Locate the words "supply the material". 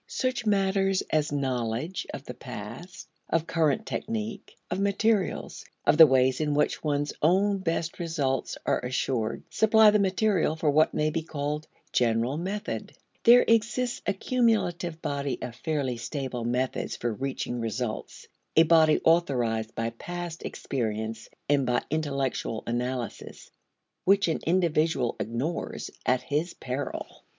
9.51-10.55